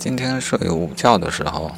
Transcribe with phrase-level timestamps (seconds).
[0.00, 1.72] 今天睡午觉的时候，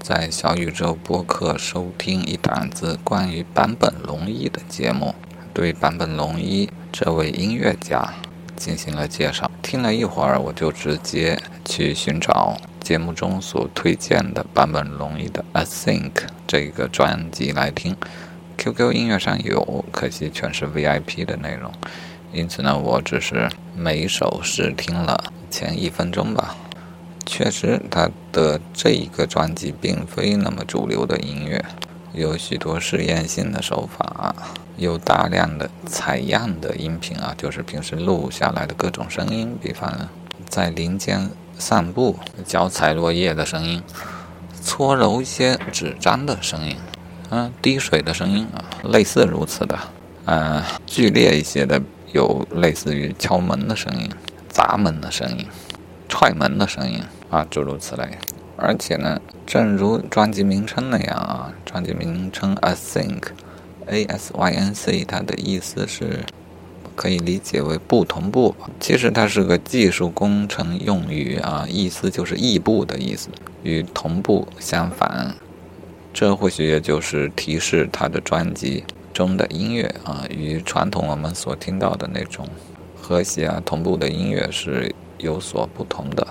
[0.00, 5.14] 在小宇宙播客收听一档子关于坂本龙一的节目，
[5.54, 8.12] 对坂本龙一这位音乐家
[8.56, 9.48] 进行了介绍。
[9.62, 16.10] 听了一会儿，我就直接去寻找节目中所推荐的坂本龙一的《I Think》
[16.48, 17.96] 这个专辑来听。
[18.56, 21.70] QQ 音乐上有，可惜全是 VIP 的内容，
[22.32, 26.56] 因此呢，我只是每首试听了前一分钟吧。
[27.30, 31.62] 确实，他的这一个专辑并非那么主流的音乐，
[32.14, 34.34] 有许多实验性的手法，
[34.78, 40.08] 有大量的采样的音频啊，就是平时录下来的各种声音，比方
[40.48, 43.82] 在林间散步、脚踩落叶的声音、
[44.62, 46.76] 搓揉一些纸张的声音，
[47.28, 49.78] 嗯，滴水的声音啊，类似如此的，
[50.24, 51.80] 嗯，剧烈一些的
[52.12, 54.10] 有类似于敲门的声音、
[54.48, 55.46] 砸门的声音、
[56.08, 57.02] 踹门的声音。
[57.30, 58.08] 啊，诸如此类，
[58.56, 66.24] 而且呢，正如专辑名称那样啊，专辑名称 I think，A S Y N C，它的意思是
[66.96, 68.54] 可以理解为不同步。
[68.80, 73.28] 其实它是个技术工程用语啊，意思就是异步的意思，
[73.62, 75.34] 与同步相反。
[76.14, 82.48] 这或许也就是提示它的专辑中的音乐啊，与传统我们所听到的那种
[82.96, 86.26] 和谐啊同步的音乐是有所不同的。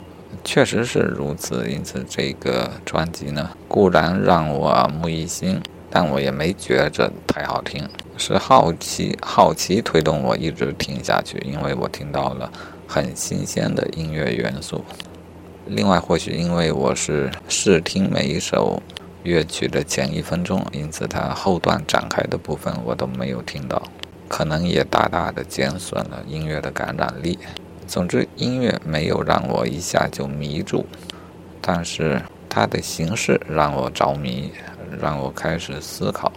[0.48, 7.86] 确实是如此，因此这个专辑呢，固然让我耳目一新，但我也没觉着太好听。
[8.18, 12.50] 是好奇，好奇推动我一直听下去，因为我听到了
[12.88, 14.86] 很新鲜的音乐元素。
[15.66, 18.82] 另外，或许因为我是试听每一首
[19.24, 23.84] 乐曲的前一分钟，因此它后段展开的部分我都没有听到，
[24.30, 27.38] 可能也大大的减损了音乐的感染力。
[27.88, 30.86] 总之，音乐没有让我一下就迷住，
[31.62, 34.52] 但是它的形式让我着迷，
[35.02, 36.32] 让我开始思考，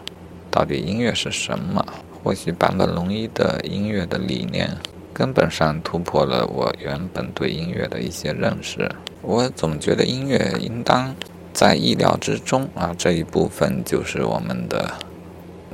[0.48, 1.84] 到底音乐是什么？
[2.22, 4.77] 或许坂本龙一的音乐的理念
[5.12, 8.89] 根本上突破了我原本对音乐的一些认识。
[9.22, 11.16] 我总觉得音乐应当
[11.53, 14.94] 在意料之中啊，这一部分就是我们的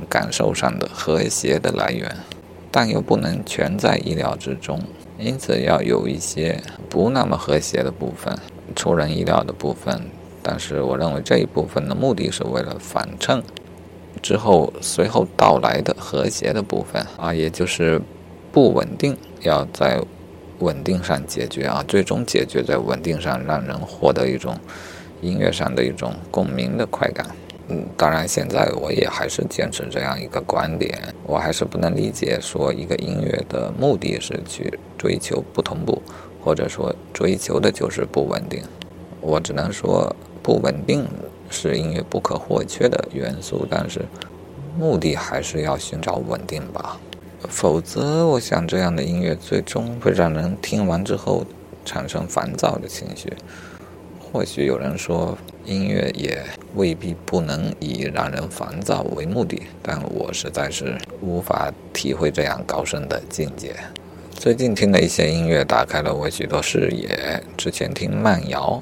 [0.09, 2.15] 感受上的和谐的来源，
[2.71, 4.81] 但又不能全在意料之中。
[5.19, 8.37] 因此要有一些不那么和谐的部分，
[8.75, 10.01] 出人意料的部分。
[10.43, 13.43] 但是我认为这一部分的目的是为了反衬
[14.21, 18.01] 之后随后到来的和谐的部分啊，也就是
[18.51, 20.01] 不稳定要在
[20.59, 24.57] 稳定上解决啊，最终解决在稳定上，让人获得一种
[25.21, 27.27] 音乐上的一种共鸣的快感。
[27.69, 36.01] 嗯，当然，现在我也还是坚持这样一个观点，我还是不能理解说一个音乐的目的是去追求不同步，
[36.41, 38.63] 或者说追求的就是不稳定。
[39.19, 41.05] 我只能说，不稳定
[41.49, 44.01] 是音乐不可或缺的元素，但是
[44.79, 46.97] 目的还是要寻找稳定吧。
[47.49, 51.45] 否则，我想这样的音乐最终会让人听完之后
[51.83, 53.33] 产生烦躁的情绪。
[54.19, 56.41] 或许有人说，音乐也
[56.75, 63.75] 未必不能以让人烦躁为目的，但我实在是无法体会这样高深的境界。
[64.31, 67.43] 最近听的一些音乐打开了我许多视野。
[67.57, 68.81] 之前听慢摇，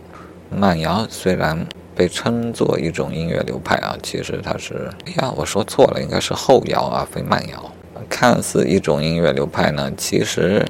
[0.51, 1.65] 慢摇虽然
[1.95, 4.87] 被称作一种音乐流派啊，其实它是……
[5.07, 7.71] 哎呀，我说错了，应该是后摇啊，非慢摇。
[8.07, 10.63] 看似一种音乐流派呢，其实。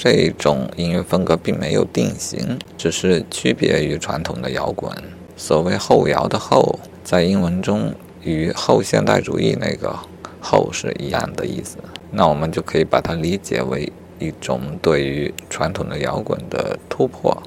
[0.00, 4.94] 这种音乐风格并没有定型，只是区别于传统的摇滚。
[5.38, 9.96] 所谓后摇的后，在英文中与后现代主义那个
[10.40, 11.78] 后是一样的意思。
[12.10, 17.40] 那我们就可以把它理解为一种对于传统的摇滚的突破，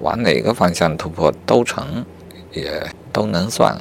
[0.00, 2.04] 往哪个方向突破都成，
[2.52, 3.78] 也都能算。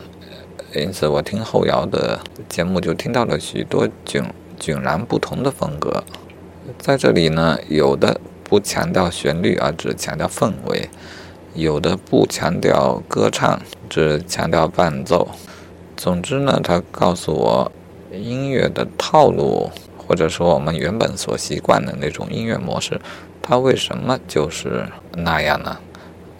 [0.76, 2.20] 因此，我听后摇的
[2.50, 4.26] 节目就听到了许多迥
[4.60, 6.04] 迥然不同的风格。
[6.78, 10.90] 在这里呢，有的不强调旋律，而只强调氛围；
[11.56, 15.28] 有的不强调歌唱，只强调伴奏。
[15.96, 17.72] 总之呢，他告诉我，
[18.12, 23.00] 音乐的套路，或者说我们原本所习惯的那种音乐模式，
[23.42, 25.78] 它为什么就是那样呢？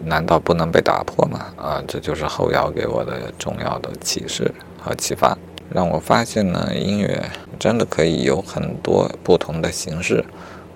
[0.06, 1.54] 难道不能被打破吗？
[1.56, 4.52] 啊，这就是后摇给我的重要的启示
[4.82, 5.38] 和启发。
[5.70, 7.24] 让我发现呢，音乐
[7.58, 10.26] 真的可以有很多不同的形式，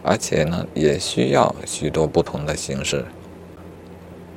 [0.02, 3.04] 而且呢，也需要许多不同的形式。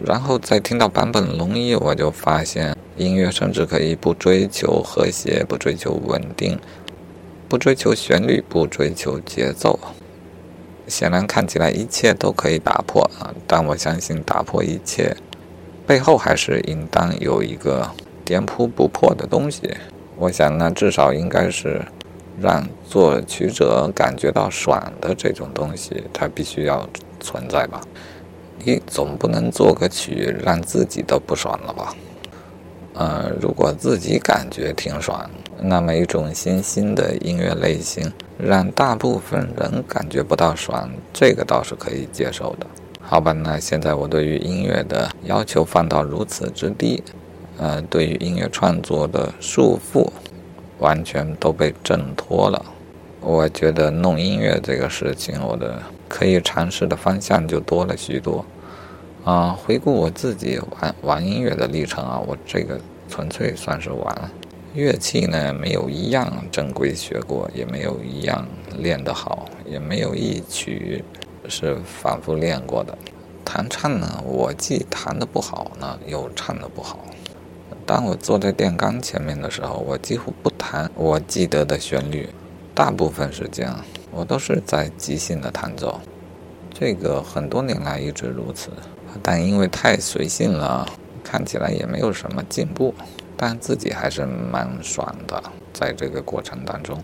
[0.04, 6.58] 然后再听到版本龙一，我就发现音乐甚至可以不追求和谐，不追求稳定，
[7.48, 9.78] 不追求旋律，不追求节奏。
[10.86, 15.16] 显然看起来一切都可以打破啊，但我相信打破一切
[15.86, 17.88] 背后还是应当有一个
[18.24, 19.76] 颠扑不破的东西。
[20.16, 21.80] 我想，那至少应该是
[22.40, 26.88] 让作曲者感觉到爽的这种东西，它必须要
[27.20, 27.80] 存在吧？
[28.64, 31.94] 你总不能做个曲让自己都不爽了吧？
[32.94, 35.30] 呃，如果自己感觉挺爽，
[35.62, 42.66] 那么一种新兴的音乐类型让大部分人感觉不到爽，这个倒是可以接受的。
[43.00, 47.02] 好吧，那现在我对于音乐的要求放到如此之低，
[47.58, 50.08] 呃，对于音乐创作的束缚
[50.78, 52.64] 完全都被挣脱了。
[53.20, 58.44] 我觉得弄音乐这个事情，我的可以尝试的方向就多了许多。
[59.24, 64.30] 啊，回顾我自己玩玩音乐的历程啊，我这个纯粹算是玩
[64.72, 68.46] 乐器呢，没有一样正规学过，也没有一样
[68.78, 71.04] 练得好，也没有一曲
[71.46, 72.96] 是反复练过的。
[73.44, 77.04] 弹唱呢，我既弹得不好呢，又唱得不好。
[77.84, 82.28] 当我坐在电钢前面的时候，我几乎不弹我记得的旋律，
[82.74, 83.72] 大部分时间
[84.10, 86.00] 我都是在即兴的弹奏。
[86.72, 88.70] 这个很多年来一直如此。
[89.22, 90.88] 但因为太随性了，
[91.24, 92.94] 看起来也没有什么进步，
[93.36, 97.02] 但自己还是蛮爽的，在这个过程当中。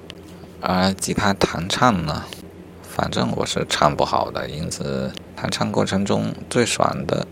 [0.61, 2.25] 而吉他弹唱呢，
[2.83, 7.27] 反正我是唱不好的，因此弹唱过程中最爽的，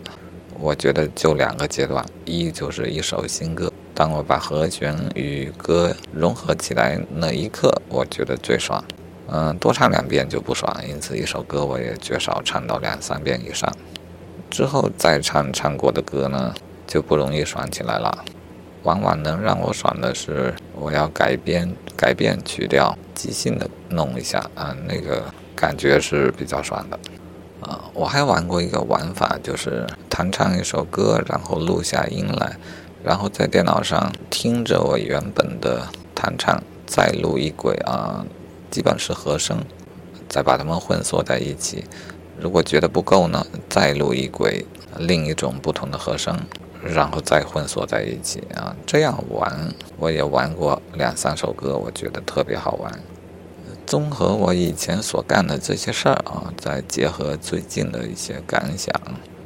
[0.59, 8.83] 我觉得就两个阶段：一就是一首新歌，当我把和弦与歌融合起来那一刻，我觉得最爽。
[9.27, 13.73] 嗯，多唱两遍就不爽，因此一首歌我也绝少唱到两三遍以上。
[14.51, 16.53] 之后再唱唱过的歌呢，
[16.85, 18.25] 就不容易爽起来了。
[18.83, 25.23] 往往能让我爽的是，我要改编改变曲调，即兴的弄一下啊，那个
[25.55, 26.99] 感觉是比较爽的。
[27.61, 32.55] 啊，我还玩过一个玩法，就是弹唱一首歌，然后录下音来，
[33.05, 38.25] 然后在电脑上听着我原本的弹唱，再录一轨啊，
[38.71, 39.63] 基本是和声，
[40.27, 41.83] 再把它们混缩在一起。
[42.39, 44.65] 如果觉得不够呢，再录一轨，
[44.97, 46.35] 另一种不同的和声，
[46.83, 48.75] 然后再混缩在一起啊。
[48.87, 52.91] 这样玩，我也玩过两三首歌，我觉得特别好玩。
[53.85, 58.91] 综合我以前所干的这些事儿啊，再结合最近的一些感想，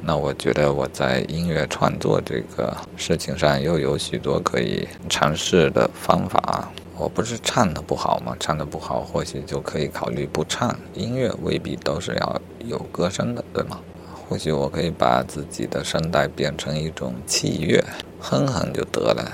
[0.02, 6.68] 那我觉得我在音乐创作这个事情上又有许多可以尝试的方法。
[6.96, 8.36] 我不是唱的不好吗？
[8.38, 10.76] 唱的不好，或许就可以考虑不唱。
[10.92, 13.80] 音乐未必都是要有歌声的，对吗？
[14.28, 17.82] 或许我可以把自己的声带变成一种器乐，
[18.20, 19.24] 哼哼就得了。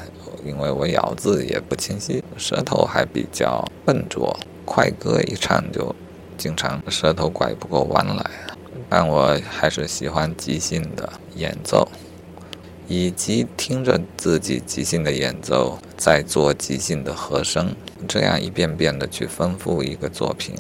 [0.45, 5.93] 因为我咬字也不清晰，舌头还比较笨拙，快歌一唱就
[6.39, 8.31] 经常舌头拐不过弯来。
[8.89, 11.89] 但我还是喜欢即兴的演奏。
[12.89, 17.75] 以及听着自己即兴的演奏，再做即兴的和声，
[18.07, 20.55] 这样一遍遍的去丰富一个作品，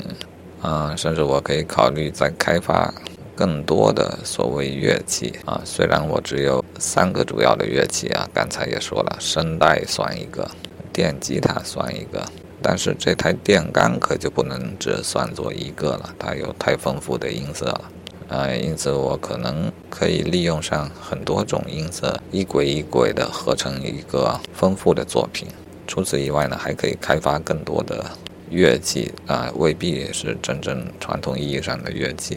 [0.61, 2.93] 啊，甚至我可以考虑再开发
[3.37, 5.63] 更多的所谓乐器啊。
[5.65, 10.51] 虽然我只有三个主要的乐器啊，刚才也说了，声带算一个，
[10.93, 12.27] 电吉他算一个，
[12.61, 17.83] 但是这台电钢可就不能只算作一个了，它有太丰富的音色了。
[18.29, 25.47] 呃，因此我可能可以利用上很多种音色，一轨一轨的合成一个丰富的作品。
[25.87, 28.05] 除此以外呢，还可以开发更多的
[28.51, 32.37] 乐器啊，未必是真正传统意义上的乐器，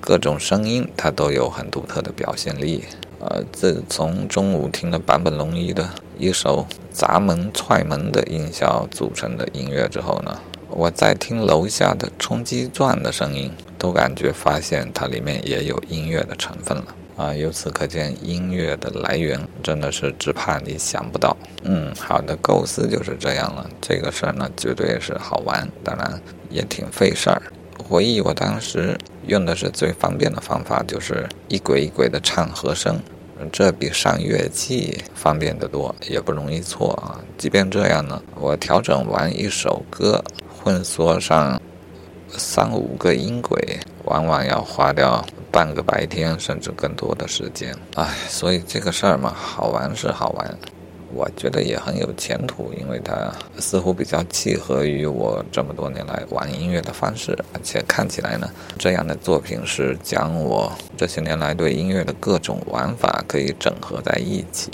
[0.00, 2.84] 各种声音它都有很独特的表现力。
[3.20, 13.50] 呃，自从中午听了坂本龙一的一首砸门踹门的音效组成的音乐之后呢，我在听楼下的冲击钻的声音。
[13.80, 16.84] 都感觉发现它里面也有音乐的成分了
[17.16, 17.34] 啊！
[17.34, 21.34] 由此可见，音乐的来源真的是只怕你想不到。
[21.62, 23.66] 嗯，好的构思就是这样了。
[23.80, 27.40] 这个事儿呢，绝对是好玩，当然也挺费事儿。
[27.82, 28.94] 回忆我当时
[29.26, 33.00] 用的是最方便的方法，就是一轨一轨的唱和声，
[33.50, 37.18] 这比上乐器方便得多，也不容易错啊。
[37.38, 40.22] 即便这样呢，我调整完一首歌，
[40.62, 41.60] 混缩上。
[42.36, 43.58] 三五个音轨，
[44.04, 47.76] 往往要花掉半个白天，甚至更多的时间。
[47.96, 50.58] 唉，所以这个事儿嘛，好玩是好玩，
[51.12, 58.48] 我觉得也很有前途，因为它似乎比较契合于我这么多年来玩音乐的方式，而且看起来呢，
[58.78, 64.70] 这样的作品是将我这些年来对音乐的各种玩法可以整合在一起，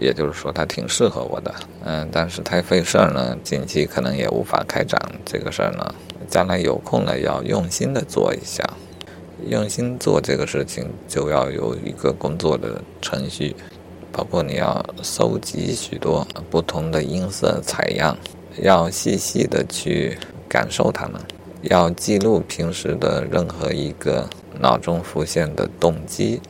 [0.00, 1.54] 也就是说，它挺适合我的。
[1.84, 5.94] 嗯，但是太费事儿呢，近期可能也无法开展这个事儿呢。
[6.28, 8.62] 将来有空了，要用心的做一下，
[9.48, 13.56] 用心做这个事情，就要有一个工作的程序，
[14.12, 18.14] 包括你要收集许多不同的音色采样，
[18.60, 21.18] 要细细的去感受它们，
[21.62, 24.28] 要记录平时的任何一个
[24.60, 26.40] 脑中浮现的动机，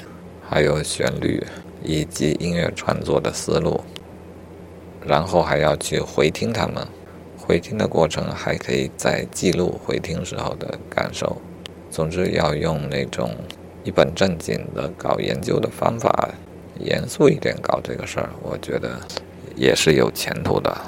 [0.48, 1.40] 还有旋律
[1.82, 3.80] 以及音乐创作的思路，
[5.06, 6.86] 然后还要去回听他们。
[7.36, 11.40] 回听的过程还可以再记录回听时候的感受。
[11.90, 13.30] 总之，要用那种
[13.84, 16.28] 一本正经的搞研究的方法，
[16.78, 19.00] 严肃一点搞这个事儿，我觉得
[19.56, 20.76] 也是有前途的。